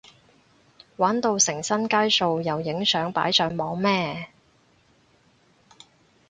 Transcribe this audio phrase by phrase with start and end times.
[0.97, 4.29] 玩到成身街數又影相擺上網咩？